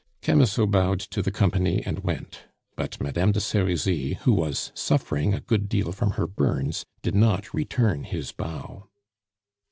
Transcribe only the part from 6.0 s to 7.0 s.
her burns,